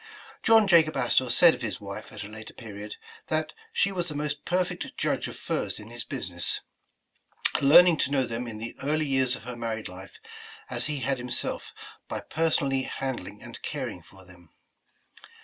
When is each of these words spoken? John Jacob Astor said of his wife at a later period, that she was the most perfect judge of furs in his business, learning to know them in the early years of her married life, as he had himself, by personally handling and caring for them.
John 0.41 0.65
Jacob 0.65 0.97
Astor 0.97 1.29
said 1.29 1.53
of 1.53 1.61
his 1.61 1.79
wife 1.79 2.11
at 2.11 2.23
a 2.23 2.27
later 2.27 2.55
period, 2.55 2.95
that 3.27 3.53
she 3.71 3.91
was 3.91 4.07
the 4.09 4.15
most 4.15 4.45
perfect 4.45 4.97
judge 4.97 5.27
of 5.27 5.37
furs 5.37 5.77
in 5.77 5.91
his 5.91 6.03
business, 6.03 6.61
learning 7.61 7.97
to 7.97 8.09
know 8.09 8.25
them 8.25 8.47
in 8.47 8.57
the 8.57 8.75
early 8.81 9.05
years 9.05 9.35
of 9.35 9.43
her 9.43 9.55
married 9.55 9.87
life, 9.89 10.17
as 10.71 10.85
he 10.87 11.01
had 11.01 11.19
himself, 11.19 11.71
by 12.07 12.19
personally 12.19 12.81
handling 12.81 13.43
and 13.43 13.61
caring 13.61 14.01
for 14.01 14.25
them. 14.25 14.49